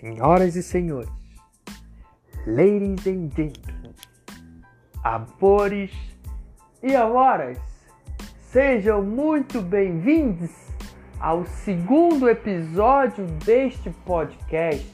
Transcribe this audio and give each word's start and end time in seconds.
Senhoras 0.00 0.54
e 0.54 0.62
senhores, 0.62 1.10
ladies 2.46 3.04
and 3.04 3.30
gentlemen, 3.34 3.94
amores 5.02 5.90
e 6.80 6.94
amoras, 6.94 7.58
sejam 8.38 9.02
muito 9.02 9.60
bem-vindos 9.60 10.52
ao 11.18 11.44
segundo 11.44 12.28
episódio 12.28 13.26
deste 13.44 13.90
podcast. 14.06 14.86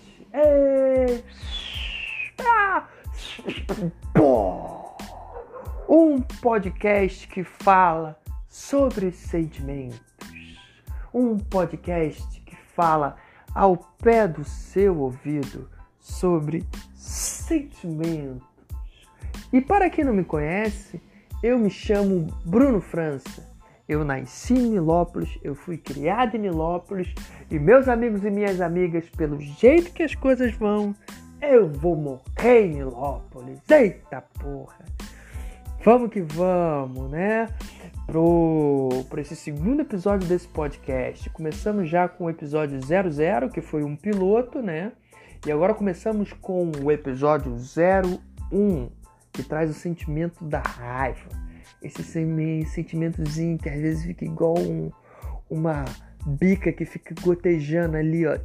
Um 5.86 6.22
podcast 6.40 7.28
que 7.28 7.44
fala 7.44 8.18
sobre 8.48 9.12
sentimentos. 9.12 10.00
Um 11.12 11.38
podcast 11.38 12.40
que 12.40 12.56
fala 12.56 13.18
ao 13.54 13.76
pé 13.76 14.26
do 14.26 14.44
seu 14.44 14.98
ouvido 14.98 15.70
sobre 16.00 16.66
sentimentos. 16.94 18.42
E 19.52 19.60
para 19.60 19.88
quem 19.88 20.04
não 20.04 20.12
me 20.12 20.24
conhece, 20.24 21.00
eu 21.42 21.58
me 21.58 21.70
chamo 21.70 22.26
Bruno 22.44 22.80
França. 22.80 23.54
Eu 23.86 24.04
nasci 24.04 24.54
em 24.54 24.70
Nilópolis, 24.70 25.38
eu 25.42 25.54
fui 25.54 25.76
criado 25.76 26.36
em 26.36 26.40
Nilópolis 26.40 27.14
e 27.50 27.58
meus 27.58 27.86
amigos 27.86 28.24
e 28.24 28.30
minhas 28.30 28.60
amigas, 28.60 29.08
pelo 29.10 29.38
jeito 29.40 29.92
que 29.92 30.02
as 30.02 30.14
coisas 30.14 30.54
vão, 30.54 30.94
eu 31.40 31.68
vou 31.68 31.94
morrer 31.94 32.66
em 32.66 32.74
Nilópolis. 32.76 33.60
Eita 33.70 34.22
porra! 34.40 34.84
Vamos 35.84 36.10
que 36.10 36.22
vamos, 36.22 37.10
né? 37.10 37.46
Para 39.08 39.20
esse 39.20 39.34
segundo 39.34 39.80
episódio 39.80 40.28
desse 40.28 40.46
podcast. 40.46 41.28
Começamos 41.30 41.88
já 41.88 42.06
com 42.06 42.24
o 42.24 42.30
episódio 42.30 42.78
00, 42.80 43.48
que 43.50 43.60
foi 43.60 43.82
um 43.82 43.96
piloto, 43.96 44.60
né? 44.60 44.92
E 45.46 45.50
agora 45.50 45.74
começamos 45.74 46.32
com 46.32 46.70
o 46.82 46.92
episódio 46.92 47.52
01, 48.52 48.90
que 49.32 49.42
traz 49.42 49.70
o 49.70 49.74
sentimento 49.74 50.44
da 50.44 50.60
raiva. 50.60 51.28
Esse 51.82 52.02
sentimentozinho 52.04 53.58
que 53.58 53.68
às 53.68 53.80
vezes 53.80 54.04
fica 54.04 54.24
igual 54.24 54.58
um, 54.58 54.90
uma 55.48 55.84
bica 56.26 56.72
que 56.72 56.84
fica 56.84 57.14
gotejando 57.20 57.96
ali, 57.96 58.26
ó. 58.26 58.38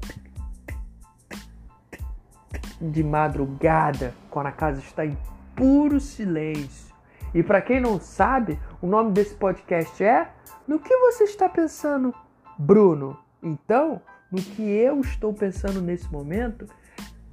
De 2.81 3.03
madrugada, 3.03 4.13
quando 4.29 4.47
a 4.47 4.51
casa 4.51 4.79
está 4.79 5.05
em 5.05 5.17
puro 5.53 5.99
silêncio 5.99 6.88
e 7.33 7.43
para 7.43 7.61
quem 7.61 7.79
não 7.79 7.99
sabe, 7.99 8.59
o 8.81 8.87
nome 8.87 9.11
desse 9.11 9.35
podcast 9.35 10.03
é 10.03 10.29
No 10.67 10.79
que 10.79 10.95
você 10.95 11.23
está 11.25 11.47
pensando, 11.47 12.13
Bruno? 12.57 13.17
Então, 13.41 14.01
no 14.31 14.41
que 14.41 14.61
eu 14.61 14.99
estou 15.01 15.33
pensando 15.33 15.81
nesse 15.81 16.11
momento 16.11 16.65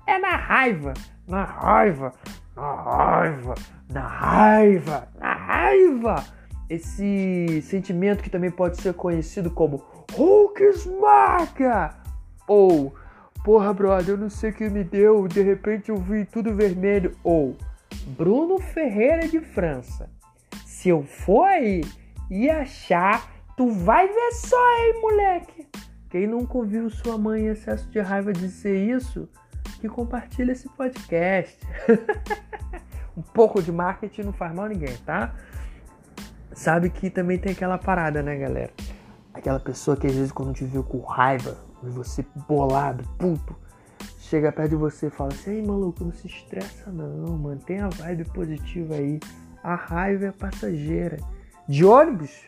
é 0.07 0.19
na 0.19 0.37
raiva, 0.37 0.95
na 1.27 1.45
raiva, 1.45 2.13
na 2.55 2.75
raiva, 2.75 3.55
na 3.91 4.07
raiva, 4.07 5.09
na 5.19 5.35
raiva. 5.35 6.25
Esse 6.69 7.63
sentimento 7.63 8.23
que 8.23 8.31
também 8.31 8.51
pode 8.51 8.81
ser 8.81 8.95
conhecido 8.95 9.51
como 9.51 9.85
Hulk 10.13 10.63
esmaga 10.63 11.95
ou 12.47 12.95
porra, 13.45 13.73
brother, 13.73 14.15
eu 14.15 14.19
não 14.19 14.31
sei 14.31 14.51
o 14.51 14.53
que 14.53 14.69
me 14.69 14.83
deu, 14.83 15.29
de 15.29 15.41
repente 15.41 15.91
eu 15.91 15.97
vi 15.97 16.25
tudo 16.25 16.55
vermelho 16.55 17.17
ou 17.23 17.57
Bruno 18.07 18.59
Ferreira 18.59 19.29
de 19.29 19.41
França. 19.41 20.11
Se 20.65 20.89
eu 20.89 21.03
for 21.03 21.45
aí 21.45 21.83
e 22.31 22.51
achar, 22.51 23.31
tu 23.57 23.71
vai 23.71 24.07
ver 24.07 24.33
só, 24.33 24.79
hein, 24.79 25.01
moleque. 25.01 25.67
Quem 26.11 26.27
nunca 26.27 26.59
ouviu 26.59 26.89
sua 26.89 27.19
mãe 27.19 27.43
em 27.43 27.49
excesso 27.49 27.89
de 27.91 28.01
raiva 28.01 28.33
dizer 28.33 28.77
isso, 28.77 29.29
que 29.81 29.89
compartilha 29.89 30.53
esse 30.53 30.69
podcast. 30.69 31.59
um 33.17 33.23
pouco 33.23 33.63
de 33.63 33.73
marketing 33.73 34.23
não 34.23 34.33
faz 34.33 34.55
mal 34.55 34.67
a 34.67 34.69
ninguém, 34.69 34.97
tá? 34.99 35.35
Sabe 36.53 36.91
que 36.91 37.11
também 37.11 37.39
tem 37.39 37.53
aquela 37.53 37.79
parada, 37.79 38.23
né, 38.23 38.37
galera? 38.37 38.73
Aquela 39.35 39.61
pessoa 39.61 39.97
que 39.97 40.07
às 40.07 40.15
vezes 40.15 40.33
quando 40.33 40.55
te 40.55 40.65
viu 40.65 40.83
com 40.83 41.01
raiva, 41.01 41.57
você 41.83 42.25
bolado, 42.49 43.05
puto, 43.19 43.55
chega 44.27 44.53
perto 44.53 44.71
de 44.71 44.77
você 44.77 45.07
e 45.07 45.11
fala 45.11 45.31
assim: 45.33 45.57
Ei, 45.57 45.63
maluco, 45.63 46.05
não 46.05 46.13
se 46.13 46.27
estressa 46.27 46.91
não, 46.91 47.37
mantém 47.37 47.81
a 47.81 47.89
vibe 47.89 48.25
positiva 48.27 48.95
aí. 48.95 49.21
A 49.63 49.75
raiva 49.75 50.27
é 50.27 50.33
passageira. 50.33 51.19
De 51.69 51.85
ônibus, 51.85 52.47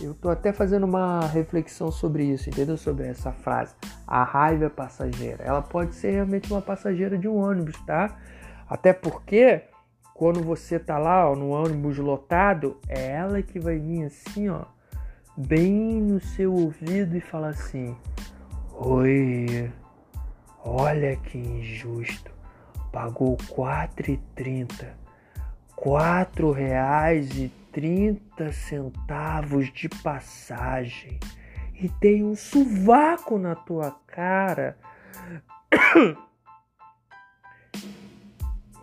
eu 0.00 0.14
tô 0.14 0.28
até 0.28 0.52
fazendo 0.52 0.84
uma 0.84 1.26
reflexão 1.26 1.90
sobre 1.90 2.24
isso, 2.24 2.50
entendeu? 2.50 2.76
Sobre 2.76 3.06
essa 3.06 3.32
frase. 3.32 3.74
A 4.06 4.22
raiva 4.22 4.66
é 4.66 4.68
passageira. 4.68 5.42
Ela 5.42 5.62
pode 5.62 5.94
ser 5.94 6.10
realmente 6.10 6.52
uma 6.52 6.60
passageira 6.60 7.16
de 7.16 7.28
um 7.28 7.36
ônibus, 7.36 7.76
tá? 7.86 8.18
Até 8.68 8.92
porque 8.92 9.62
quando 10.12 10.42
você 10.42 10.78
tá 10.78 10.98
lá 10.98 11.30
ó, 11.30 11.34
no 11.34 11.50
ônibus 11.50 11.98
lotado, 11.98 12.76
é 12.88 13.12
ela 13.12 13.40
que 13.42 13.58
vai 13.58 13.78
vir 13.78 14.04
assim, 14.04 14.48
ó, 14.48 14.64
bem 15.36 16.00
no 16.00 16.20
seu 16.20 16.52
ouvido 16.52 17.16
e 17.16 17.20
falar 17.20 17.48
assim: 17.48 17.96
Oi, 18.72 19.70
Olha 20.64 21.16
que 21.16 21.36
injusto. 21.36 22.32
Pagou 22.90 23.36
R$ 23.36 23.88
4,30. 23.96 24.86
R$ 25.76 26.52
reais 26.54 27.36
e 27.36 27.52
trinta 27.70 28.50
centavos 28.52 29.70
de 29.72 29.88
passagem 29.88 31.18
e 31.74 31.88
tem 31.88 32.24
um 32.24 32.34
sovaco 32.34 33.38
na 33.38 33.54
tua 33.54 33.90
cara. 34.06 34.78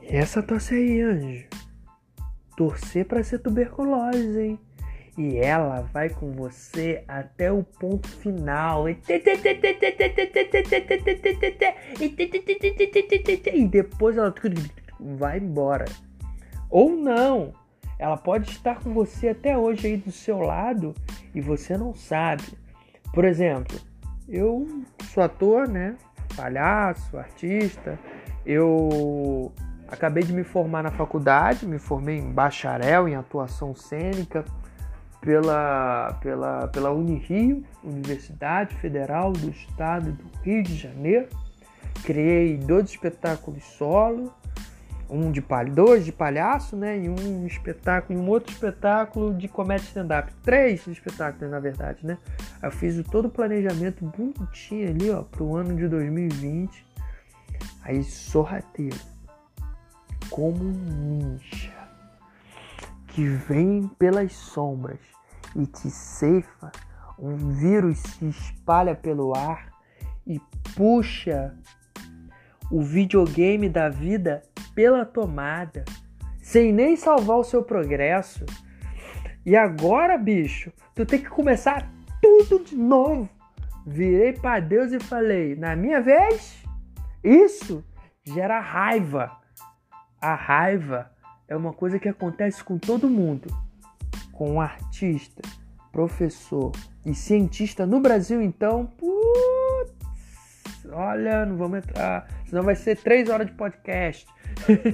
Essa 0.03 0.43
tosse 0.43 0.75
aí, 0.75 1.01
anjo. 1.01 1.47
Torcer 2.57 3.05
para 3.05 3.23
ser 3.23 3.39
tuberculose, 3.39 4.39
hein? 4.39 4.59
E 5.21 5.37
ela 5.37 5.81
vai 5.93 6.09
com 6.09 6.31
você 6.31 7.03
até 7.07 7.51
o 7.51 7.63
ponto 7.63 8.07
final. 8.07 8.89
E 13.53 13.67
depois 13.67 14.17
ela 14.17 14.33
vai 14.99 15.37
embora. 15.37 15.85
Ou 16.69 16.89
não. 16.91 17.53
Ela 17.99 18.17
pode 18.17 18.49
estar 18.49 18.79
com 18.79 18.91
você 18.93 19.29
até 19.29 19.55
hoje 19.55 19.87
aí 19.87 19.97
do 19.97 20.11
seu 20.11 20.39
lado 20.39 20.95
e 21.35 21.41
você 21.41 21.77
não 21.77 21.93
sabe. 21.93 22.43
Por 23.13 23.23
exemplo, 23.23 23.77
eu 24.27 24.67
sou 25.13 25.21
ator, 25.21 25.67
né? 25.67 25.95
Palhaço, 26.35 27.15
artista. 27.15 27.99
Eu 28.43 29.51
acabei 29.87 30.23
de 30.23 30.33
me 30.33 30.43
formar 30.43 30.81
na 30.81 30.89
faculdade, 30.89 31.67
me 31.67 31.77
formei 31.77 32.17
em 32.17 32.31
bacharel 32.31 33.07
em 33.07 33.15
atuação 33.15 33.75
cênica 33.75 34.43
pela, 35.21 36.17
pela, 36.19 36.67
pela 36.67 36.91
Unirio, 36.91 37.63
Universidade 37.83 38.75
Federal 38.77 39.31
do 39.31 39.49
Estado 39.49 40.11
do 40.11 40.25
Rio 40.43 40.63
de 40.63 40.75
Janeiro. 40.75 41.29
Criei 42.03 42.57
dois 42.57 42.89
espetáculos 42.89 43.63
solo, 43.63 44.33
um 45.07 45.31
de 45.31 45.41
palha, 45.41 45.71
dois 45.71 46.03
de 46.03 46.11
palhaço, 46.11 46.75
né, 46.75 46.97
e 46.97 47.07
um 47.07 47.45
espetáculo, 47.45 48.17
e 48.17 48.21
um 48.21 48.27
outro 48.27 48.51
espetáculo 48.51 49.33
de 49.33 49.47
comédia 49.47 49.85
stand-up, 49.85 50.33
três 50.43 50.87
espetáculos 50.87 51.51
na 51.51 51.59
verdade, 51.59 51.99
né. 52.05 52.17
Eu 52.63 52.71
fiz 52.71 53.01
todo 53.09 53.25
o 53.25 53.29
planejamento 53.29 54.03
bonitinho 54.05 54.89
ali, 54.89 55.11
ó, 55.11 55.21
pro 55.21 55.55
ano 55.55 55.75
de 55.75 55.87
2020. 55.87 56.85
Aí 57.83 58.03
sorrateiro, 58.03 58.97
como 60.29 60.63
um 60.63 60.71
ninja 60.71 61.60
que 63.11 63.25
vem 63.25 63.89
pelas 63.99 64.33
sombras 64.33 64.99
e 65.55 65.65
te 65.65 65.89
ceifa, 65.89 66.71
um 67.19 67.35
vírus 67.35 67.99
se 67.99 68.27
espalha 68.29 68.95
pelo 68.95 69.35
ar 69.35 69.69
e 70.25 70.39
puxa 70.75 71.53
o 72.71 72.81
videogame 72.81 73.67
da 73.67 73.89
vida 73.89 74.41
pela 74.73 75.05
tomada, 75.05 75.83
sem 76.41 76.71
nem 76.71 76.95
salvar 76.95 77.37
o 77.37 77.43
seu 77.43 77.61
progresso. 77.63 78.45
E 79.45 79.57
agora, 79.57 80.17
bicho, 80.17 80.71
tu 80.95 81.05
tem 81.05 81.19
que 81.19 81.29
começar 81.29 81.91
tudo 82.21 82.63
de 82.63 82.75
novo. 82.75 83.29
Virei 83.85 84.33
para 84.33 84.61
Deus 84.61 84.93
e 84.93 84.99
falei: 84.99 85.55
na 85.55 85.75
minha 85.75 85.99
vez, 85.99 86.63
isso 87.23 87.83
gera 88.23 88.59
raiva. 88.59 89.37
A 90.21 90.35
raiva 90.35 91.11
é 91.51 91.55
uma 91.55 91.73
coisa 91.73 91.99
que 91.99 92.07
acontece 92.07 92.63
com 92.63 92.77
todo 92.77 93.09
mundo 93.09 93.53
com 94.31 94.53
um 94.53 94.61
artista, 94.61 95.41
professor 95.91 96.71
e 97.05 97.13
cientista 97.13 97.85
no 97.85 97.99
Brasil, 97.99 98.41
então, 98.41 98.85
putz, 98.85 99.91
olha, 100.89 101.45
não 101.45 101.57
vamos 101.57 101.79
entrar, 101.79 102.25
senão 102.45 102.63
vai 102.63 102.73
ser 102.73 102.97
três 102.97 103.29
horas 103.29 103.47
de 103.47 103.53
podcast. 103.53 104.25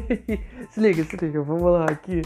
se 0.72 0.80
liga, 0.80 1.04
se 1.04 1.16
liga, 1.18 1.44
vamos 1.44 1.72
lá 1.72 1.86
aqui. 1.86 2.24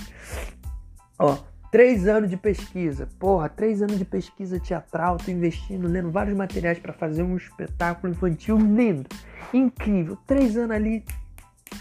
Ó, 1.19 1.38
Três 1.69 2.06
anos 2.06 2.30
de 2.30 2.36
pesquisa. 2.36 3.07
Porra, 3.18 3.48
três 3.48 3.81
anos 3.81 3.98
de 3.98 4.04
pesquisa 4.04 4.60
teatral, 4.60 5.16
tô 5.16 5.31
investindo, 5.31 5.88
lendo 5.88 6.12
vários 6.12 6.36
materiais 6.36 6.78
para 6.78 6.92
fazer 6.92 7.24
um 7.24 7.38
espetáculo 7.38 8.12
infantil 8.12 8.57
lindo, 8.57 9.07
incrível. 9.54 10.18
Três 10.28 10.57
anos 10.57 10.75
ali 10.75 11.06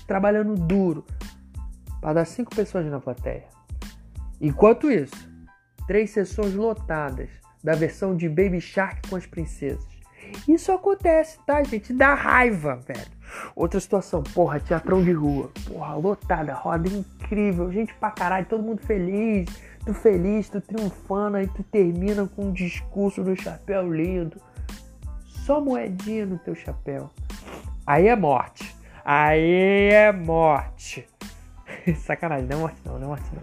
trabalhando 0.07 0.55
duro 0.55 1.05
para 2.01 2.15
dar 2.15 2.25
cinco 2.25 2.55
pessoas 2.55 2.87
na 2.87 3.01
plateia. 3.01 3.45
Enquanto 4.41 4.91
isso, 4.91 5.29
três 5.87 6.11
sessões 6.11 6.55
lotadas 6.55 7.29
da 7.63 7.75
versão 7.75 8.17
de 8.17 8.29
Baby 8.29 8.61
Shark 8.61 9.09
com 9.09 9.17
as 9.17 9.27
princesas. 9.27 9.87
Isso 10.49 10.73
acontece, 10.73 11.39
tá, 11.47 11.63
gente? 11.63 11.93
Dá 11.93 12.15
raiva, 12.15 12.77
velho. 12.77 13.21
Outra 13.55 13.79
situação, 13.79 14.23
porra, 14.23 14.61
teatrão 14.61 15.03
de 15.03 15.13
rua. 15.13 15.51
Porra, 15.67 15.95
lotada, 15.95 16.55
roda 16.55 16.89
incrível, 16.89 17.71
gente 17.71 17.95
pra 17.95 18.11
caralho, 18.11 18.47
todo 18.47 18.63
mundo 18.63 18.81
feliz. 18.81 19.49
Tu 19.85 19.95
feliz, 19.95 20.49
tu 20.49 20.61
triunfando, 20.61 21.39
aí 21.39 21.47
tu 21.49 21.63
termina 21.63 22.27
com 22.27 22.47
um 22.47 22.53
discurso 22.53 23.23
no 23.23 23.35
chapéu 23.37 23.93
lindo. 23.93 24.41
Só 25.25 25.61
moedinha 25.61 26.27
no 26.27 26.39
teu 26.39 26.55
chapéu. 26.55 27.11
Aí 27.87 28.07
é 28.07 28.17
morte. 28.17 28.75
Aí 29.05 29.91
é 29.91 30.13
morte. 30.13 31.07
Sacanagem, 32.01 32.47
não 32.47 32.57
é 32.57 32.61
morte 32.61 32.81
não, 32.85 32.99
não 32.99 33.05
é 33.05 33.07
morte 33.09 33.31
não. 33.33 33.43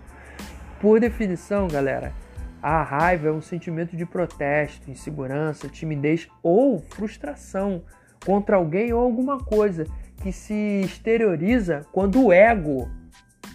Por 0.80 1.00
definição, 1.00 1.68
galera, 1.68 2.14
a 2.62 2.84
raiva 2.84 3.30
é 3.30 3.32
um 3.32 3.42
sentimento 3.42 3.96
de 3.96 4.06
protesto, 4.06 4.92
insegurança, 4.92 5.68
timidez 5.68 6.28
ou 6.44 6.80
frustração 6.80 7.84
contra 8.26 8.58
alguém 8.58 8.94
ou 8.94 9.00
alguma 9.00 9.40
coisa 9.40 9.86
que 10.22 10.32
se 10.32 10.82
exterioriza 10.84 11.86
quando 11.92 12.26
o 12.26 12.34
ego 12.34 12.90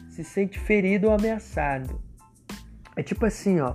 se 0.09 0.23
sente 0.23 0.59
ferido 0.59 1.09
ou 1.09 1.15
ameaçado. 1.15 2.01
É 2.95 3.03
tipo 3.03 3.25
assim, 3.25 3.61
ó, 3.61 3.75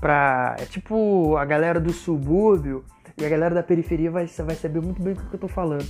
pra, 0.00 0.56
é 0.58 0.64
tipo 0.64 1.36
a 1.36 1.44
galera 1.44 1.78
do 1.78 1.92
subúrbio 1.92 2.84
e 3.16 3.24
a 3.24 3.28
galera 3.28 3.54
da 3.54 3.62
periferia 3.62 4.10
vai, 4.10 4.26
vai 4.26 4.54
saber 4.54 4.80
muito 4.80 5.02
bem 5.02 5.14
do 5.14 5.22
que 5.22 5.34
eu 5.34 5.40
tô 5.40 5.48
falando. 5.48 5.86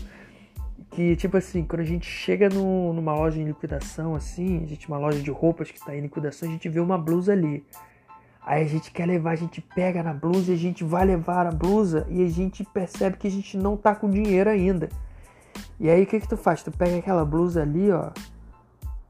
Que, 1.00 1.16
tipo 1.16 1.34
assim, 1.38 1.64
quando 1.64 1.80
a 1.80 1.84
gente 1.84 2.04
chega 2.04 2.50
no, 2.50 2.92
numa 2.92 3.14
loja 3.14 3.40
em 3.40 3.44
liquidação, 3.46 4.14
assim, 4.14 4.62
a 4.62 4.66
gente, 4.66 4.86
uma 4.86 4.98
loja 4.98 5.18
de 5.18 5.30
roupas 5.30 5.70
que 5.70 5.78
está 5.78 5.96
em 5.96 6.02
liquidação, 6.02 6.46
a 6.46 6.52
gente 6.52 6.68
vê 6.68 6.78
uma 6.78 6.98
blusa 6.98 7.32
ali. 7.32 7.64
Aí 8.42 8.62
a 8.62 8.66
gente 8.66 8.90
quer 8.90 9.06
levar, 9.06 9.30
a 9.30 9.36
gente 9.36 9.62
pega 9.62 10.02
na 10.02 10.12
blusa 10.12 10.52
e 10.52 10.54
a 10.54 10.58
gente 10.58 10.84
vai 10.84 11.06
levar 11.06 11.46
a 11.46 11.50
blusa 11.50 12.06
e 12.10 12.22
a 12.22 12.28
gente 12.28 12.64
percebe 12.64 13.16
que 13.16 13.26
a 13.26 13.30
gente 13.30 13.56
não 13.56 13.78
tá 13.78 13.94
com 13.94 14.10
dinheiro 14.10 14.50
ainda. 14.50 14.90
E 15.78 15.88
aí 15.88 16.02
o 16.02 16.06
que 16.06 16.20
que 16.20 16.28
tu 16.28 16.36
faz? 16.36 16.62
Tu 16.62 16.70
pega 16.70 16.98
aquela 16.98 17.24
blusa 17.24 17.62
ali, 17.62 17.90
ó, 17.90 18.10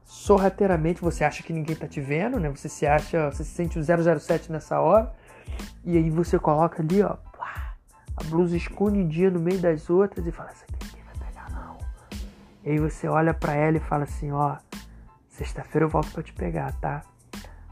sorrateiramente, 0.05 1.01
você 1.01 1.25
acha 1.25 1.43
que 1.43 1.51
ninguém 1.51 1.75
tá 1.75 1.89
te 1.89 1.99
vendo, 1.99 2.39
né? 2.39 2.49
Você 2.51 2.69
se 2.69 2.87
acha, 2.87 3.29
você 3.29 3.43
se 3.43 3.51
sente 3.51 3.77
o 3.77 3.83
007 3.83 4.49
nessa 4.49 4.79
hora. 4.79 5.13
E 5.83 5.97
aí 5.97 6.09
você 6.09 6.39
coloca 6.39 6.81
ali, 6.81 7.01
ó, 7.01 7.17
a 8.15 8.23
blusa 8.29 8.55
escondidinha 8.55 9.29
no 9.29 9.41
meio 9.41 9.59
das 9.59 9.89
outras 9.89 10.25
e 10.25 10.31
fala: 10.31 10.51
"Essa 10.51 10.65
E 12.63 12.71
aí 12.71 12.77
você 12.79 13.07
olha 13.07 13.33
para 13.33 13.53
ela 13.53 13.77
e 13.77 13.79
fala 13.79 14.03
assim, 14.03 14.31
ó, 14.31 14.57
sexta-feira 15.27 15.85
eu 15.85 15.89
volto 15.89 16.11
para 16.11 16.23
te 16.23 16.33
pegar, 16.33 16.71
tá? 16.79 17.03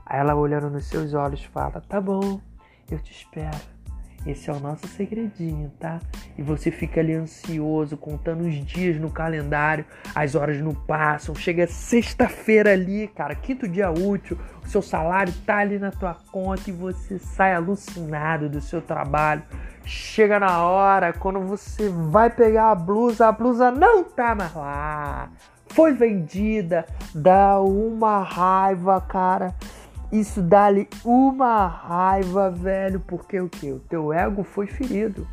Aí 0.10 0.20
ela 0.20 0.34
olhando 0.34 0.72
nos 0.72 0.86
seus 0.86 1.14
olhos 1.14 1.44
fala: 1.46 1.80
Tá 1.82 2.02
bom, 2.02 2.42
eu 2.90 2.98
te 2.98 3.12
espero. 3.12 3.79
Esse 4.26 4.50
é 4.50 4.54
o 4.54 4.60
nosso 4.60 4.86
segredinho, 4.88 5.72
tá? 5.80 6.00
E 6.38 6.42
você 6.42 6.70
fica 6.70 7.00
ali 7.00 7.14
ansioso, 7.14 7.96
contando 7.96 8.42
os 8.42 8.54
dias 8.66 9.00
no 9.00 9.10
calendário, 9.10 9.86
as 10.14 10.36
horas 10.36 10.60
não 10.60 10.74
passam, 10.74 11.34
chega 11.34 11.68
sexta-feira 11.68 12.74
ali, 12.74 13.08
cara, 13.08 13.34
quinto 13.34 13.68
dia 13.68 13.90
útil, 13.90 14.38
o 14.64 14.68
seu 14.68 14.82
salário 14.82 15.34
tá 15.46 15.58
ali 15.58 15.80
na 15.80 15.92
tua 15.92 16.16
conta 16.32 16.70
e 16.70 16.74
você 16.74 17.18
sai 17.18 17.54
alucinado 17.54 18.50
do 18.50 18.60
seu 18.60 18.82
trabalho. 18.82 19.42
Chega 19.86 20.40
na 20.40 20.64
hora, 20.64 21.14
quando 21.14 21.40
você 21.40 21.90
vai 21.90 22.30
pegar 22.30 22.72
a 22.72 22.76
blusa, 22.76 23.28
a 23.28 23.32
blusa 23.32 23.72
não 23.72 24.04
tá 24.04 24.36
mais 24.36 24.54
lá. 24.54 25.30
Foi 25.70 25.94
vendida, 25.94 26.86
dá 27.16 27.60
uma 27.60 28.22
raiva, 28.22 29.00
cara. 29.02 29.56
Isso 30.12 30.42
dá-lhe 30.42 30.88
uma 31.06 31.68
raiva, 31.68 32.50
velho, 32.50 33.00
porque 33.00 33.40
o 33.40 33.48
que? 33.48 33.72
O 33.72 33.80
teu 33.80 34.12
ego 34.12 34.44
foi 34.44 34.66
ferido. 34.66 35.28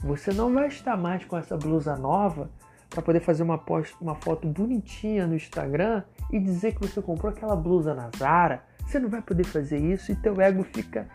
Você 0.00 0.32
não 0.32 0.52
vai 0.52 0.66
estar 0.66 0.96
mais 0.96 1.24
com 1.24 1.36
essa 1.36 1.56
blusa 1.56 1.94
nova 1.94 2.50
para 2.90 3.02
poder 3.02 3.20
fazer 3.20 3.44
uma, 3.44 3.56
post, 3.56 3.94
uma 4.00 4.16
foto 4.16 4.48
bonitinha 4.48 5.28
no 5.28 5.36
Instagram 5.36 6.02
e 6.30 6.40
dizer 6.40 6.74
que 6.74 6.80
você 6.80 7.00
comprou 7.00 7.30
aquela 7.30 7.54
blusa 7.54 7.94
na 7.94 8.10
Zara. 8.18 8.62
Você 8.84 8.98
não 8.98 9.08
vai 9.08 9.22
poder 9.22 9.44
fazer 9.44 9.78
isso 9.78 10.10
e 10.10 10.16
teu 10.16 10.40
ego 10.40 10.64
fica 10.64 11.06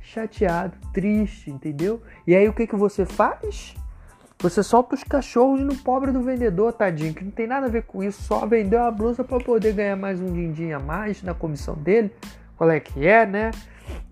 chateado, 0.00 0.76
triste, 0.92 1.50
entendeu? 1.50 2.00
E 2.24 2.36
aí 2.36 2.48
o 2.48 2.52
que, 2.52 2.68
que 2.68 2.76
você 2.76 3.04
faz? 3.04 3.74
Você 4.38 4.62
solta 4.62 4.94
os 4.94 5.02
cachorros 5.02 5.60
no 5.60 5.74
pobre 5.76 6.12
do 6.12 6.22
vendedor, 6.22 6.72
tadinho, 6.72 7.12
que 7.12 7.24
não 7.24 7.30
tem 7.30 7.46
nada 7.46 7.66
a 7.66 7.68
ver 7.68 7.82
com 7.82 8.02
isso, 8.02 8.22
só 8.22 8.46
vendeu 8.46 8.82
a 8.82 8.90
blusa 8.90 9.22
para 9.22 9.38
poder 9.38 9.74
ganhar 9.74 9.96
mais 9.96 10.20
um 10.20 10.32
din-din 10.32 10.72
a 10.72 10.78
mais 10.78 11.22
na 11.22 11.34
comissão 11.34 11.74
dele 11.74 12.10
qual 12.60 12.70
é 12.70 12.78
que 12.78 13.06
é, 13.06 13.24
né? 13.24 13.52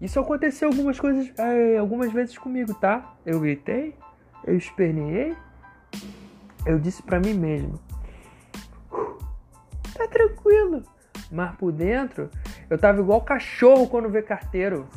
Isso 0.00 0.18
aconteceu 0.18 0.70
algumas 0.70 0.98
coisas, 0.98 1.30
é, 1.38 1.76
algumas 1.76 2.10
vezes 2.10 2.38
comigo, 2.38 2.72
tá? 2.72 3.14
Eu 3.26 3.40
gritei, 3.40 3.94
eu 4.42 4.56
esperneei, 4.56 5.36
eu 6.64 6.78
disse 6.78 7.02
para 7.02 7.20
mim 7.20 7.34
mesmo, 7.34 7.78
tá 9.94 10.08
tranquilo. 10.08 10.82
Mas 11.30 11.54
por 11.56 11.70
dentro, 11.70 12.30
eu 12.70 12.78
tava 12.78 13.02
igual 13.02 13.20
cachorro 13.20 13.86
quando 13.86 14.08
vê 14.08 14.22
carteiro. 14.22 14.88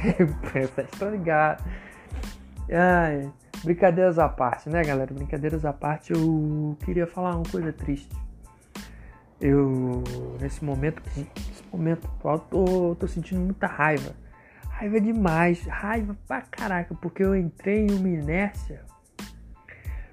Vocês 0.72 0.88
estão 0.90 1.10
ligados. 1.10 1.62
Ai, 2.72 3.30
brincadeiras 3.62 4.18
à 4.18 4.30
parte, 4.30 4.70
né, 4.70 4.82
galera? 4.82 5.12
Brincadeiras 5.12 5.66
à 5.66 5.74
parte, 5.74 6.14
eu 6.14 6.74
queria 6.86 7.06
falar 7.06 7.36
uma 7.36 7.50
coisa 7.50 7.70
triste. 7.70 8.08
Eu, 9.38 10.02
nesse 10.40 10.64
momento, 10.64 11.02
momento 11.76 12.06
atual, 12.06 12.38
tô, 12.38 12.94
tô 12.94 13.06
sentindo 13.06 13.40
muita 13.40 13.66
raiva. 13.66 14.14
Raiva 14.68 15.00
demais, 15.00 15.62
raiva 15.66 16.16
pra 16.26 16.42
caraca, 16.42 16.94
porque 16.94 17.22
eu 17.22 17.36
entrei 17.36 17.86
em 17.86 17.92
uma 17.92 18.08
inércia. 18.08 18.82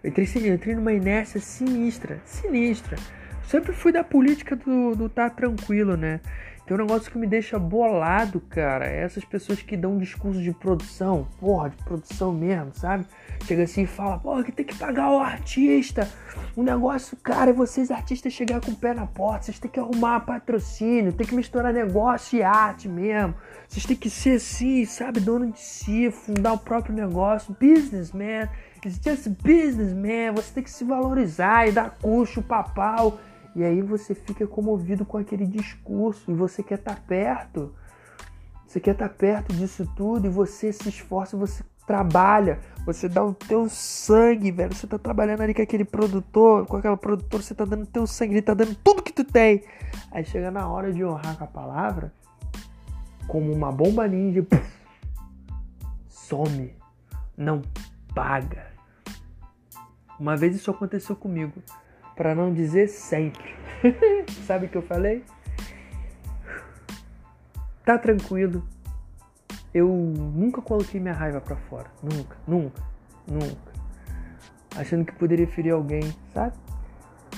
Eu 0.03 0.09
entrei, 0.09 0.27
eu 0.35 0.53
entrei 0.53 0.75
numa 0.75 0.93
inércia 0.93 1.39
sinistra, 1.39 2.19
sinistra. 2.25 2.97
Sempre 3.43 3.73
fui 3.73 3.91
da 3.91 4.03
política 4.03 4.55
do, 4.55 4.95
do 4.95 5.09
tá 5.09 5.29
tranquilo, 5.29 5.97
né? 5.97 6.21
Tem 6.71 6.79
um 6.79 6.85
negócio 6.85 7.11
que 7.11 7.17
me 7.17 7.27
deixa 7.27 7.59
bolado, 7.59 8.39
cara. 8.39 8.85
É 8.85 9.01
essas 9.01 9.25
pessoas 9.25 9.61
que 9.61 9.75
dão 9.75 9.95
um 9.95 9.97
discurso 9.97 10.41
de 10.41 10.53
produção, 10.53 11.27
porra, 11.37 11.69
de 11.69 11.75
produção 11.83 12.31
mesmo, 12.31 12.71
sabe? 12.73 13.05
Chega 13.45 13.63
assim 13.63 13.81
e 13.81 13.85
fala, 13.85 14.17
porra, 14.17 14.41
que 14.41 14.53
tem 14.53 14.65
que 14.65 14.77
pagar 14.77 15.11
o 15.11 15.19
artista. 15.19 16.09
O 16.55 16.63
negócio, 16.63 17.17
cara, 17.17 17.49
é 17.49 17.53
vocês 17.53 17.91
artistas 17.91 18.31
chegar 18.31 18.61
com 18.61 18.71
o 18.71 18.75
pé 18.77 18.93
na 18.93 19.05
porta. 19.05 19.47
Vocês 19.47 19.59
têm 19.59 19.69
que 19.69 19.81
arrumar 19.81 20.21
patrocínio, 20.21 21.11
tem 21.11 21.27
que 21.27 21.35
misturar 21.35 21.73
negócio 21.73 22.39
e 22.39 22.41
arte 22.41 22.87
mesmo. 22.87 23.35
Vocês 23.67 23.85
têm 23.85 23.97
que 23.97 24.09
ser 24.09 24.37
assim, 24.37 24.85
sabe, 24.85 25.19
dono 25.19 25.51
de 25.51 25.59
si, 25.59 26.09
fundar 26.09 26.53
o 26.53 26.57
próprio 26.57 26.95
negócio. 26.95 27.53
Businessman. 27.59 28.47
It's 28.85 28.97
just 28.97 29.27
business, 29.43 29.91
man. 29.91 30.33
Você 30.35 30.53
tem 30.53 30.63
que 30.63 30.71
se 30.71 30.85
valorizar 30.85 31.67
e 31.67 31.73
dar 31.73 31.97
custo, 32.01 32.41
papau. 32.41 33.19
E 33.55 33.63
aí 33.63 33.81
você 33.81 34.15
fica 34.15 34.47
comovido 34.47 35.05
com 35.05 35.17
aquele 35.17 35.45
discurso 35.45 36.31
e 36.31 36.33
você 36.33 36.63
quer 36.63 36.79
estar 36.79 36.95
tá 36.95 37.01
perto. 37.05 37.73
Você 38.65 38.79
quer 38.79 38.91
estar 38.91 39.09
tá 39.09 39.15
perto 39.15 39.53
disso 39.53 39.89
tudo 39.95 40.25
e 40.27 40.29
você 40.29 40.71
se 40.71 40.87
esforça, 40.87 41.35
você 41.35 41.63
trabalha, 41.85 42.59
você 42.85 43.09
dá 43.09 43.21
o 43.23 43.33
teu 43.33 43.67
sangue, 43.67 44.51
velho. 44.51 44.73
Você 44.73 44.87
tá 44.87 44.97
trabalhando 44.97 45.41
ali 45.41 45.53
com 45.53 45.61
aquele 45.61 45.83
produtor, 45.83 46.65
com 46.65 46.77
aquela 46.77 46.95
produtora, 46.95 47.43
você 47.43 47.53
tá 47.53 47.65
dando 47.65 47.85
teu 47.85 48.07
sangue, 48.07 48.35
ele 48.35 48.41
tá 48.41 48.53
dando 48.53 48.73
tudo 48.75 49.03
que 49.03 49.11
tu 49.11 49.25
tem. 49.25 49.65
Aí 50.09 50.23
chega 50.23 50.49
na 50.49 50.69
hora 50.69 50.93
de 50.93 51.03
honrar 51.03 51.37
com 51.37 51.43
a 51.43 51.47
palavra, 51.47 52.13
como 53.27 53.51
uma 53.51 53.71
bomba 53.73 54.07
ninja, 54.07 54.41
puff, 54.41 54.71
some, 56.07 56.73
não 57.35 57.61
paga. 58.15 58.71
Uma 60.17 60.37
vez 60.37 60.55
isso 60.55 60.71
aconteceu 60.71 61.15
comigo 61.15 61.61
para 62.21 62.35
não 62.35 62.53
dizer 62.53 62.87
sempre. 62.87 63.55
Sabe 64.45 64.67
o 64.67 64.69
que 64.69 64.77
eu 64.77 64.83
falei? 64.83 65.23
Tá 67.83 67.97
tranquilo. 67.97 68.63
Eu 69.73 69.87
nunca 69.87 70.61
coloquei 70.61 70.99
minha 70.99 71.15
raiva 71.15 71.41
para 71.41 71.55
fora. 71.55 71.87
Nunca, 72.03 72.37
nunca, 72.47 72.83
nunca. 73.27 73.71
Achando 74.75 75.03
que 75.03 75.13
poderia 75.13 75.47
ferir 75.47 75.73
alguém, 75.73 76.15
sabe? 76.31 76.53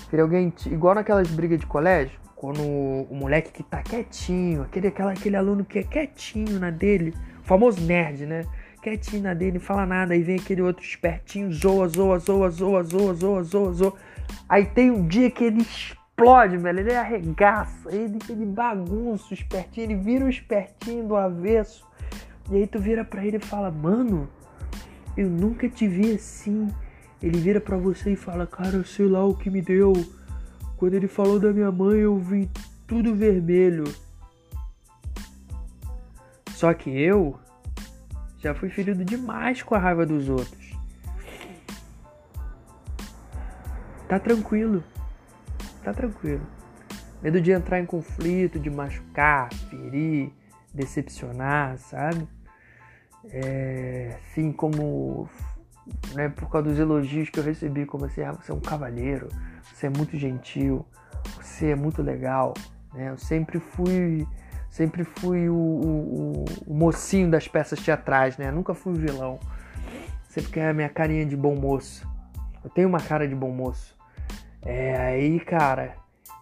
Ferir 0.09 0.21
alguém 0.21 0.53
igual 0.65 0.95
naquelas 0.95 1.29
brigas 1.29 1.61
de 1.61 1.65
colégio, 1.65 2.19
quando 2.35 2.61
o 2.61 3.15
moleque 3.15 3.53
que 3.53 3.63
tá 3.63 3.81
quietinho, 3.81 4.63
aquele, 4.63 4.89
aquela, 4.89 5.13
aquele 5.13 5.37
aluno 5.37 5.63
que 5.63 5.79
é 5.79 5.83
quietinho 5.83 6.59
na 6.59 6.69
dele, 6.69 7.13
o 7.39 7.43
famoso 7.45 7.79
nerd, 7.79 8.25
né? 8.25 8.45
Quietinho 8.83 9.23
na 9.23 9.33
dele, 9.33 9.53
não 9.53 9.61
fala 9.61 9.85
nada, 9.85 10.13
aí 10.13 10.21
vem 10.21 10.35
aquele 10.35 10.61
outro 10.61 10.83
espertinho, 10.83 11.53
zoa, 11.53 11.87
zoa, 11.87 12.19
zoa, 12.19 12.49
zoa, 12.49 12.83
zoa, 12.83 13.13
zoa, 13.13 13.43
zoa, 13.43 13.73
zoa 13.73 13.93
Aí 14.49 14.65
tem 14.65 14.91
um 14.91 15.07
dia 15.07 15.31
que 15.31 15.45
ele 15.45 15.61
explode, 15.61 16.57
velho. 16.57 16.79
Ele 16.79 16.93
arregaça, 16.93 17.89
ele, 17.95 18.19
ele 18.29 18.45
bagunça 18.45 19.27
o 19.31 19.33
espertinho, 19.33 19.85
ele 19.85 19.95
vira 19.95 20.25
o 20.25 20.29
espertinho 20.29 21.07
do 21.07 21.15
avesso. 21.15 21.87
E 22.51 22.57
aí 22.57 22.67
tu 22.67 22.77
vira 22.77 23.05
pra 23.05 23.25
ele 23.25 23.37
e 23.37 23.39
fala, 23.39 23.71
mano, 23.71 24.27
eu 25.15 25.29
nunca 25.29 25.69
te 25.69 25.87
vi 25.87 26.15
assim. 26.15 26.67
Ele 27.21 27.37
vira 27.37 27.61
pra 27.61 27.77
você 27.77 28.11
e 28.11 28.15
fala, 28.17 28.45
cara, 28.45 28.83
sei 28.83 29.07
lá 29.07 29.25
o 29.25 29.33
que 29.33 29.49
me 29.49 29.61
deu. 29.61 29.93
Quando 30.75 30.95
ele 30.95 31.07
falou 31.07 31.39
da 31.39 31.53
minha 31.53 31.71
mãe, 31.71 31.99
eu 31.99 32.17
vi 32.17 32.49
tudo 32.85 33.15
vermelho. 33.15 33.85
Só 36.51 36.73
que 36.73 36.89
eu 36.89 37.39
já 38.43 38.53
fui 38.53 38.69
ferido 38.69 39.05
demais 39.05 39.63
com 39.63 39.73
a 39.73 39.79
raiva 39.79 40.05
dos 40.05 40.27
outros. 40.27 40.77
Tá 44.07 44.19
tranquilo. 44.19 44.83
Tá 45.81 45.93
tranquilo. 45.93 46.45
Medo 47.21 47.39
de 47.39 47.51
entrar 47.51 47.79
em 47.79 47.85
conflito, 47.85 48.59
de 48.59 48.69
machucar, 48.69 49.51
ferir, 49.69 50.29
decepcionar, 50.73 51.77
sabe? 51.77 52.27
É, 53.31 54.17
assim 54.19 54.51
como 54.51 55.29
né, 56.13 56.27
por 56.27 56.49
causa 56.49 56.67
dos 56.67 56.77
elogios 56.77 57.29
que 57.29 57.39
eu 57.39 57.43
recebi, 57.43 57.85
como 57.85 58.03
assim, 58.05 58.23
ah, 58.23 58.33
você 58.33 58.51
é 58.51 58.55
um 58.55 58.59
cavalheiro, 58.59 59.29
você 59.73 59.87
é 59.87 59.89
muito 59.89 60.17
gentil, 60.17 60.85
você 61.41 61.67
é 61.67 61.75
muito 61.75 62.01
legal, 62.01 62.53
né? 62.93 63.09
Eu 63.09 63.17
sempre 63.17 63.59
fui, 63.59 64.27
sempre 64.73 65.03
fui 65.03 65.47
o, 65.49 65.53
o, 65.55 66.45
o 66.65 66.73
mocinho 66.73 67.29
das 67.29 67.47
peças 67.47 67.79
teatrais, 67.79 68.37
né? 68.39 68.49
nunca 68.49 68.73
fui 68.73 68.93
o 68.93 68.95
vilão. 68.95 69.39
Sempre 70.27 70.51
que 70.51 70.59
a 70.59 70.73
minha 70.73 70.89
carinha 70.89 71.23
de 71.27 71.37
bom 71.37 71.55
moço. 71.55 72.07
Eu 72.63 72.71
tenho 72.71 72.89
uma 72.89 72.99
cara 72.99 73.27
de 73.27 73.35
bom 73.35 73.51
moço. 73.51 73.95
É, 74.63 74.97
aí, 74.97 75.39
cara, 75.41 75.93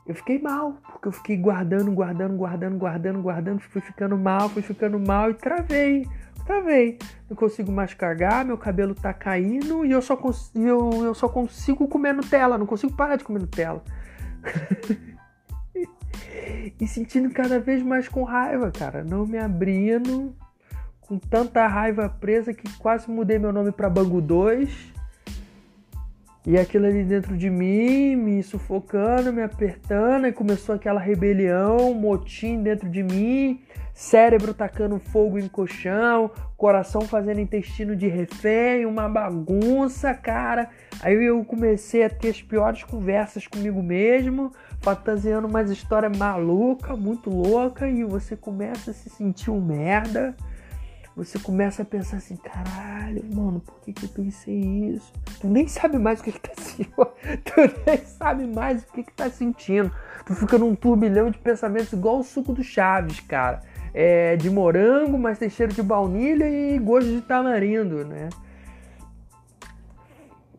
eu 0.07 0.15
fiquei 0.15 0.39
mal, 0.39 0.77
porque 0.93 1.09
eu 1.09 1.11
fiquei 1.11 1.35
guardando, 1.35 1.91
guardando, 1.91 2.37
guardando, 2.37 2.77
guardando, 2.77 3.21
guardando, 3.21 3.59
fui 3.59 3.81
ficando 3.81 4.17
mal, 4.17 4.47
fui 4.47 4.61
ficando 4.61 4.97
mal 4.97 5.29
e 5.29 5.33
travei. 5.33 6.07
Travei. 6.45 6.99
Não 7.29 7.35
consigo 7.35 7.69
mais 7.69 7.93
cagar, 7.93 8.45
meu 8.45 8.57
cabelo 8.57 8.95
tá 8.95 9.13
caindo 9.13 9.85
e 9.85 9.91
eu 9.91 10.01
só, 10.01 10.17
eu, 10.55 10.89
eu 11.03 11.13
só 11.13 11.27
consigo 11.27 11.85
comer 11.85 12.13
Nutella, 12.13 12.57
não 12.57 12.65
consigo 12.65 12.93
parar 12.93 13.17
de 13.17 13.25
comer 13.25 13.39
Nutella. 13.39 13.83
e 16.79 16.87
sentindo 16.87 17.29
cada 17.31 17.59
vez 17.59 17.81
mais 17.81 18.07
com 18.07 18.23
raiva, 18.23 18.71
cara. 18.71 19.03
Não 19.03 19.25
me 19.25 19.37
abrindo, 19.37 20.33
com 21.01 21.17
tanta 21.17 21.67
raiva 21.67 22.09
presa 22.09 22.53
que 22.53 22.71
quase 22.77 23.09
mudei 23.09 23.37
meu 23.37 23.51
nome 23.51 23.71
para 23.71 23.89
Bangu 23.89 24.21
2. 24.21 24.91
E 26.47 26.57
aquilo 26.57 26.87
ali 26.87 27.03
dentro 27.03 27.37
de 27.37 27.51
mim, 27.51 28.15
me 28.15 28.41
sufocando, 28.41 29.31
me 29.31 29.43
apertando, 29.43 30.25
e 30.25 30.31
começou 30.31 30.73
aquela 30.73 30.99
rebelião, 30.99 31.93
motim 31.93 32.63
dentro 32.63 32.89
de 32.89 33.03
mim, 33.03 33.61
cérebro 33.93 34.51
tacando 34.51 34.97
fogo 34.97 35.37
em 35.37 35.47
colchão, 35.47 36.31
coração 36.57 37.01
fazendo 37.01 37.39
intestino 37.39 37.95
de 37.95 38.07
refém, 38.07 38.87
uma 38.87 39.07
bagunça, 39.07 40.15
cara. 40.15 40.69
Aí 41.01 41.13
eu 41.13 41.45
comecei 41.45 42.03
a 42.03 42.09
ter 42.09 42.29
as 42.29 42.41
piores 42.41 42.83
conversas 42.83 43.45
comigo 43.45 43.83
mesmo, 43.83 44.51
fantasiando 44.81 45.47
umas 45.47 45.69
histórias 45.69 46.15
maluca, 46.17 46.95
muito 46.95 47.29
louca, 47.29 47.87
e 47.87 48.03
você 48.03 48.35
começa 48.35 48.91
a 48.91 48.93
se 48.93 49.09
sentir 49.09 49.51
um 49.51 49.61
merda 49.61 50.35
você 51.15 51.37
começa 51.37 51.81
a 51.81 51.85
pensar 51.85 52.17
assim, 52.17 52.37
caralho, 52.37 53.23
mano, 53.33 53.59
por 53.59 53.81
que, 53.81 53.91
que 53.91 54.05
eu 54.05 54.09
pensei 54.09 54.55
isso? 54.55 55.11
Tu 55.41 55.47
nem 55.47 55.67
sabe 55.67 55.99
mais 55.99 56.21
o 56.21 56.23
que, 56.23 56.31
que 56.31 56.39
tá 56.39 56.53
sentindo. 56.57 57.07
Tu 57.43 57.83
nem 57.85 57.97
sabe 58.05 58.47
mais 58.47 58.83
o 58.83 58.87
que, 58.87 59.03
que 59.03 59.13
tá 59.13 59.29
sentindo. 59.29 59.91
Tu 60.25 60.33
fica 60.33 60.57
num 60.57 60.73
turbilhão 60.73 61.29
de 61.29 61.37
pensamentos 61.37 61.91
igual 61.91 62.19
o 62.19 62.23
suco 62.23 62.53
do 62.53 62.63
Chaves, 62.63 63.19
cara. 63.19 63.61
É 63.93 64.37
de 64.37 64.49
morango, 64.49 65.17
mas 65.17 65.37
tem 65.37 65.49
cheiro 65.49 65.73
de 65.73 65.83
baunilha 65.83 66.49
e 66.49 66.79
gosto 66.79 67.11
de 67.11 67.21
tamarindo, 67.21 68.05
né? 68.05 68.29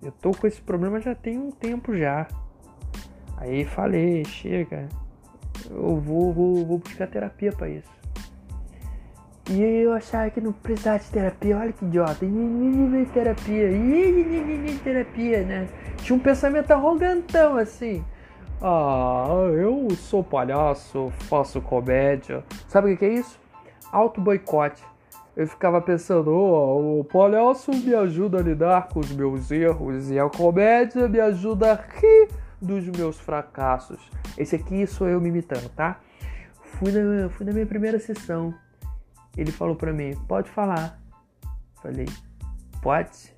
Eu 0.02 0.12
tô 0.12 0.32
com 0.32 0.46
esse 0.46 0.60
problema 0.60 1.00
já 1.00 1.14
tem 1.14 1.38
um 1.38 1.50
tempo 1.50 1.96
já. 1.96 2.28
Aí 3.42 3.64
falei, 3.64 4.24
chega. 4.24 4.88
Eu 5.68 5.96
vou, 5.96 6.32
vou, 6.32 6.64
vou 6.64 6.78
buscar 6.78 7.08
terapia 7.08 7.50
para 7.50 7.68
isso. 7.68 7.90
E 9.50 9.60
eu 9.60 9.92
achava 9.92 10.30
que 10.30 10.40
não 10.40 10.52
precisava 10.52 11.00
de 11.00 11.10
terapia. 11.10 11.58
Olha 11.58 11.72
que 11.72 11.84
idiota. 11.84 12.24
E 12.24 13.06
terapia. 13.12 13.68
E 13.68 14.80
terapia, 14.84 15.42
né? 15.42 15.68
Tinha 15.96 16.16
um 16.16 16.20
pensamento 16.20 16.70
arrogantão 16.70 17.56
assim. 17.56 18.04
Ah, 18.60 19.26
eu 19.56 19.88
sou 19.96 20.22
palhaço, 20.22 21.10
faço 21.28 21.60
comédia. 21.60 22.44
Sabe 22.68 22.92
o 22.92 22.96
que 22.96 23.04
é 23.04 23.14
isso? 23.14 23.40
Auto 23.90 24.20
boicote. 24.20 24.84
Eu 25.36 25.48
ficava 25.48 25.80
pensando, 25.80 26.30
oh, 26.30 27.00
o 27.00 27.04
palhaço 27.04 27.72
me 27.72 27.92
ajuda 27.92 28.38
a 28.38 28.42
lidar 28.42 28.86
com 28.86 29.00
os 29.00 29.10
meus 29.10 29.50
erros 29.50 30.12
e 30.12 30.18
a 30.20 30.28
comédia 30.28 31.08
me 31.08 31.18
ajuda 31.18 31.72
a 31.72 31.74
rir 31.74 32.41
dos 32.62 32.86
meus 32.88 33.18
fracassos. 33.18 34.00
Esse 34.38 34.56
aqui 34.56 34.86
sou 34.86 35.08
eu 35.08 35.20
me 35.20 35.28
imitando, 35.28 35.68
tá? 35.70 36.00
Fui 36.62 36.90
na, 36.92 37.28
fui 37.28 37.44
na 37.44 37.52
minha 37.52 37.66
primeira 37.66 37.98
sessão 37.98 38.54
ele 39.36 39.50
falou 39.50 39.74
para 39.74 39.92
mim: 39.92 40.14
"Pode 40.28 40.50
falar". 40.50 41.00
Falei: 41.82 42.06
"Pode". 42.80 43.34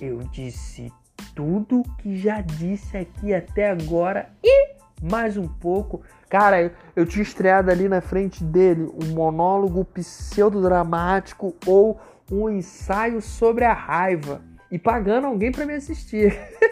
Eu 0.00 0.18
disse 0.30 0.92
tudo 1.34 1.82
que 1.98 2.16
já 2.16 2.40
disse 2.40 2.96
aqui 2.96 3.32
até 3.32 3.70
agora 3.70 4.30
e 4.42 4.72
mais 5.00 5.36
um 5.36 5.48
pouco. 5.48 6.02
Cara, 6.28 6.62
eu, 6.62 6.70
eu 6.96 7.06
tinha 7.06 7.22
estreado 7.22 7.70
ali 7.70 7.88
na 7.88 8.00
frente 8.00 8.42
dele 8.42 8.82
um 8.82 9.14
monólogo 9.14 9.84
pseudodramático 9.84 11.54
ou 11.66 12.00
um 12.30 12.48
ensaio 12.48 13.20
sobre 13.20 13.64
a 13.64 13.72
raiva 13.72 14.40
e 14.70 14.78
pagando 14.78 15.26
alguém 15.26 15.52
para 15.52 15.66
me 15.66 15.74
assistir. 15.74 16.36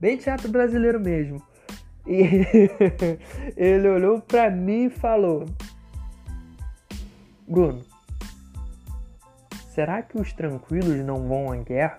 Bem 0.00 0.16
teatro 0.16 0.48
brasileiro 0.48 1.00
mesmo. 1.00 1.42
E 2.06 2.68
ele 3.56 3.88
olhou 3.88 4.20
para 4.20 4.50
mim 4.50 4.84
e 4.84 4.90
falou: 4.90 5.46
Bruno, 7.48 7.84
será 9.70 10.02
que 10.02 10.18
os 10.18 10.32
tranquilos 10.32 11.04
não 11.04 11.26
vão 11.26 11.52
à 11.52 11.56
guerra? 11.56 11.98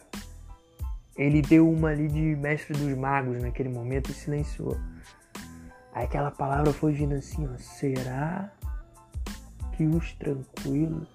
Ele 1.17 1.41
deu 1.41 1.69
uma 1.69 1.89
ali 1.89 2.07
de 2.07 2.35
mestre 2.35 2.77
dos 2.77 2.95
magos 2.95 3.41
naquele 3.41 3.69
momento 3.69 4.11
e 4.11 4.13
silenciou. 4.13 4.77
Aí 5.91 6.05
aquela 6.05 6.29
palavra 6.29 6.71
foi 6.71 6.93
vindo 6.93 7.15
assim, 7.15 7.47
ó, 7.51 7.57
será 7.57 8.51
que 9.75 9.83
os 9.83 10.13
tranquilos 10.13 11.07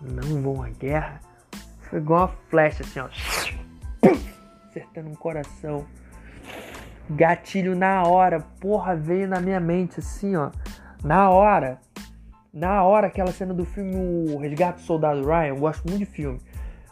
não 0.00 0.40
vão 0.40 0.62
à 0.62 0.70
guerra? 0.70 1.20
Foi 1.80 1.98
igual 1.98 2.20
uma 2.20 2.28
flecha 2.48 2.82
assim, 2.82 3.00
ó, 3.00 3.08
acertando 4.70 5.10
um 5.10 5.14
coração. 5.14 5.86
Gatilho 7.10 7.76
na 7.76 8.02
hora, 8.04 8.40
porra, 8.60 8.96
veio 8.96 9.28
na 9.28 9.40
minha 9.40 9.60
mente 9.60 10.00
assim, 10.00 10.36
ó, 10.36 10.50
na 11.02 11.30
hora 11.30 11.78
na 12.52 12.82
hora, 12.84 13.06
aquela 13.06 13.32
cena 13.32 13.54
do 13.54 13.64
filme 13.64 13.94
O 14.30 14.36
Resgate 14.36 14.80
do 14.80 14.84
Soldado 14.84 15.24
Ryan, 15.24 15.46
eu 15.46 15.56
gosto 15.56 15.88
muito 15.88 16.00
de 16.00 16.04
filme, 16.04 16.38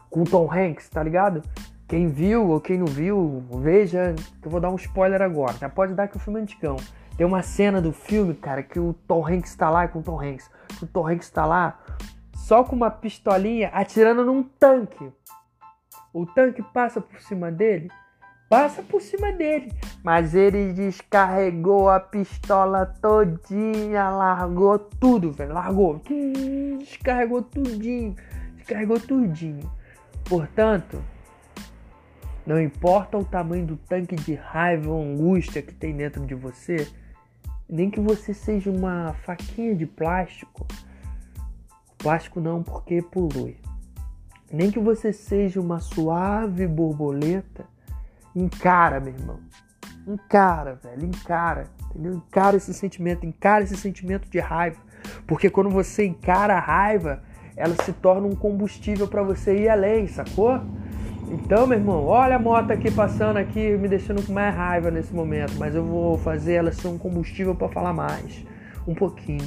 com 0.09 0.23
o 0.23 0.25
Tom 0.25 0.51
Hanks, 0.51 0.89
tá 0.89 1.03
ligado? 1.03 1.43
Quem 1.87 2.09
viu 2.09 2.49
ou 2.49 2.61
quem 2.61 2.79
não 2.79 2.87
viu, 2.87 3.45
veja, 3.61 4.15
que 4.41 4.49
eu 4.49 4.51
vou 4.51 4.59
dar 4.59 4.71
um 4.71 4.77
spoiler 4.77 5.21
agora, 5.21 5.53
tá? 5.53 5.69
Pode 5.69 5.93
dar 5.93 6.09
que 6.09 6.17
o 6.17 6.21
filme 6.21 6.41
é 6.41 6.43
antigão. 6.43 6.77
Tem 7.15 7.27
uma 7.27 7.43
cena 7.43 7.79
do 7.79 7.93
filme, 7.93 8.33
cara, 8.33 8.63
que 8.63 8.81
o 8.81 8.95
Tom 9.07 9.27
Hanks 9.27 9.55
tá 9.55 9.69
lá, 9.69 9.87
com 9.87 9.99
o 9.99 10.03
Tom 10.03 10.19
Hanks, 10.19 10.51
o 10.81 10.87
Tom 10.87 11.07
Hanks 11.07 11.29
tá 11.29 11.45
lá, 11.45 11.79
só 12.33 12.65
com 12.65 12.75
uma 12.75 12.91
pistolinha 12.91 13.69
atirando 13.75 14.25
num 14.25 14.43
tanque. 14.43 15.13
O 16.11 16.25
tanque 16.25 16.63
passa 16.63 17.03
por 17.03 17.21
cima 17.21 17.53
dele, 17.53 17.91
passa 18.51 18.83
por 18.83 19.01
cima 19.01 19.31
dele. 19.33 19.73
Mas 20.03 20.35
ele 20.35 20.73
descarregou 20.73 21.89
a 21.89 22.01
pistola 22.01 22.85
todinha, 22.85 24.11
largou 24.11 24.77
tudo, 24.77 25.31
velho. 25.33 25.55
Largou. 25.55 26.03
Descarregou 26.81 27.43
tudinho. 27.43 28.17
Descarregou 28.57 28.99
tudinho. 28.99 29.71
Portanto, 30.29 31.01
não 32.45 32.61
importa 32.61 33.17
o 33.17 33.25
tamanho 33.25 33.67
do 33.67 33.77
tanque 33.77 34.17
de 34.17 34.35
raiva 34.35 34.91
ou 34.91 35.01
angústia 35.01 35.63
que 35.63 35.73
tem 35.73 35.97
dentro 35.97 36.27
de 36.27 36.35
você, 36.35 36.89
nem 37.69 37.89
que 37.89 38.01
você 38.01 38.35
seja 38.35 38.69
uma 38.69 39.15
faquinha 39.25 39.77
de 39.77 39.87
plástico. 39.87 40.67
Plástico 41.99 42.41
não, 42.41 42.65
porque 42.65 43.01
polui. 43.01 43.59
Nem 44.53 44.73
que 44.73 44.81
você 44.81 45.13
seja 45.13 45.61
uma 45.61 45.79
suave 45.79 46.67
borboleta 46.67 47.65
Encara, 48.35 49.01
meu 49.01 49.13
irmão. 49.13 49.41
Encara, 50.07 50.79
velho. 50.83 51.07
Encara. 51.07 51.65
Entendeu? 51.91 52.15
Encara 52.15 52.57
esse 52.57 52.73
sentimento. 52.73 53.27
Encara 53.27 53.65
esse 53.65 53.77
sentimento 53.77 54.29
de 54.29 54.39
raiva. 54.39 54.79
Porque 55.27 55.51
quando 55.51 55.71
você 55.71 56.05
encara 56.05 56.57
a 56.57 56.61
raiva, 56.61 57.23
ela 57.57 57.75
se 57.83 57.93
torna 57.93 58.27
um 58.27 58.35
combustível 58.35 59.07
para 59.09 59.23
você 59.23 59.57
ir 59.57 59.69
além, 59.69 60.07
sacou? 60.07 60.61
Então, 61.31 61.67
meu 61.67 61.79
irmão, 61.79 62.07
olha 62.07 62.37
a 62.37 62.39
moto 62.39 62.73
aqui 62.73 62.91
passando 62.91 63.37
aqui, 63.37 63.77
me 63.77 63.87
deixando 63.87 64.25
com 64.25 64.33
mais 64.33 64.55
raiva 64.55 64.91
nesse 64.91 65.15
momento, 65.15 65.55
mas 65.59 65.75
eu 65.77 65.85
vou 65.85 66.19
fazer 66.19 66.55
ela 66.55 66.73
ser 66.73 66.89
um 66.89 66.99
combustível 66.99 67.55
para 67.55 67.69
falar 67.69 67.93
mais, 67.93 68.45
um 68.87 68.95
pouquinho. 68.95 69.47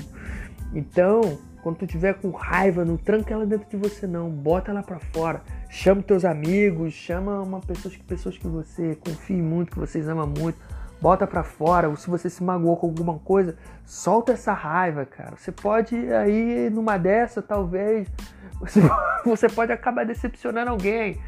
Então, 0.74 1.38
quando 1.62 1.78
tu 1.78 1.88
tiver 1.88 2.13
com 2.13 2.30
raiva, 2.32 2.86
não 2.86 2.96
tranca 2.96 3.34
ela 3.34 3.46
dentro 3.46 3.70
de 3.70 3.75
você 3.75 4.08
não, 4.08 4.30
bota 4.30 4.72
ela 4.72 4.82
para 4.82 5.00
fora. 5.00 5.42
Chama 5.75 6.03
teus 6.03 6.24
amigos, 6.24 6.94
chama 6.94 7.42
uma 7.42 7.60
pessoas, 7.60 7.98
pessoas 7.98 8.38
que 8.38 8.48
você 8.48 8.96
confie 8.96 9.42
muito, 9.42 9.72
que 9.72 9.80
vocês 9.80 10.08
amam 10.08 10.27
muito, 10.27 10.56
bota 11.01 11.25
para 11.25 11.44
fora. 11.44 11.89
Ou 11.89 11.96
se 11.96 12.08
você 12.08 12.30
se 12.30 12.44
magoou 12.44 12.77
com 12.77 12.86
alguma 12.86 13.18
coisa, 13.18 13.58
solta 13.84 14.34
essa 14.34 14.53
raiva, 14.53 15.03
cara. 15.03 15.36
Você 15.36 15.51
pode 15.51 15.96
aí 16.13 16.70
numa 16.70 17.00
dessa, 17.00 17.42
talvez, 17.42 18.08
você, 18.62 18.82
você 19.25 19.50
pode 19.50 19.72
acabar 19.72 20.06
decepcionando 20.06 20.70
alguém. 20.70 21.20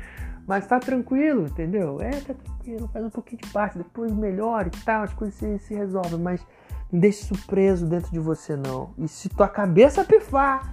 Mas 0.46 0.68
tá 0.68 0.80
tranquilo, 0.80 1.48
entendeu? 1.48 2.00
É, 2.00 2.12
tá 2.12 2.36
tranquilo, 2.36 2.88
faz 2.94 3.04
um 3.04 3.10
pouquinho 3.10 3.42
de 3.42 3.50
parte, 3.50 3.80
depois 3.80 4.12
melhora 4.12 4.68
e 4.68 4.84
tal, 4.84 5.02
as 5.02 5.14
coisas 5.16 5.34
se, 5.34 5.58
se 5.58 5.74
resolvem, 5.74 6.20
mas 6.20 6.46
não 6.92 7.00
deixe 7.00 7.24
isso 7.24 7.48
preso 7.48 7.88
dentro 7.88 8.12
de 8.12 8.20
você 8.20 8.56
não. 8.56 8.94
E 9.00 9.08
se 9.08 9.28
tua 9.28 9.48
cabeça 9.48 10.06
pifar, 10.06 10.72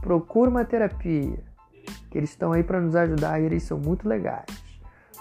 procura 0.00 0.48
uma 0.48 0.64
terapia, 0.64 1.44
que 2.16 2.20
eles 2.20 2.30
estão 2.30 2.52
aí 2.52 2.64
para 2.64 2.80
nos 2.80 2.96
ajudar 2.96 3.38
e 3.38 3.44
eles 3.44 3.62
são 3.64 3.78
muito 3.78 4.08
legais. 4.08 4.46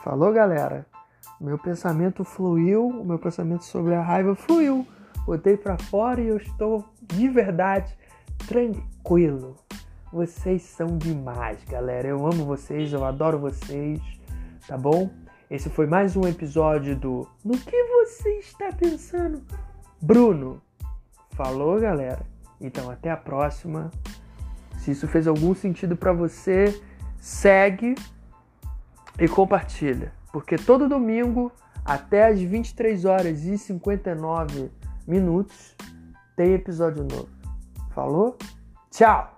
Falou, 0.02 0.32
galera? 0.32 0.86
Meu 1.42 1.60
pensamento 1.60 2.24
fluiu, 2.24 2.88
o 2.88 3.04
meu 3.04 3.20
pensamento 3.20 3.66
sobre 3.66 3.94
a 3.94 4.02
raiva 4.02 4.34
fluiu. 4.34 4.88
Botei 5.26 5.58
para 5.58 5.78
fora 5.78 6.22
e 6.22 6.30
eu 6.30 6.38
estou 6.38 6.86
de 7.02 7.28
verdade 7.28 7.98
tranquilo. 8.48 9.58
Vocês 10.10 10.62
são 10.62 10.98
demais, 10.98 11.62
galera. 11.66 12.08
Eu 12.08 12.26
amo 12.26 12.46
vocês, 12.46 12.94
eu 12.94 13.04
adoro 13.04 13.40
vocês, 13.40 14.00
tá 14.66 14.78
bom? 14.78 15.10
Esse 15.52 15.70
foi 15.70 15.88
mais 15.88 16.16
um 16.16 16.26
episódio 16.26 16.96
do 16.96 17.28
No 17.44 17.58
que 17.58 17.84
você 17.84 18.38
está 18.38 18.72
pensando? 18.72 19.44
Bruno. 20.02 20.62
Falou, 21.32 21.78
galera. 21.78 22.26
Então 22.62 22.90
até 22.90 23.12
a 23.12 23.18
próxima. 23.18 23.92
Se 24.86 24.92
isso 24.92 25.08
fez 25.08 25.28
algum 25.28 25.56
sentido 25.56 25.98
para 25.98 26.14
você, 26.14 26.80
segue 27.18 27.96
e 29.20 29.28
compartilha, 29.28 30.14
porque 30.32 30.58
todo 30.58 30.88
domingo 30.88 31.52
até 31.84 32.28
as 32.28 32.40
23 32.40 33.04
horas 33.04 33.46
e 33.46 33.58
59 33.58 34.70
minutos 35.08 35.76
tem 36.36 36.54
episódio 36.54 37.04
novo. 37.04 37.30
Falou? 37.96 38.38
Tchau. 38.92 39.35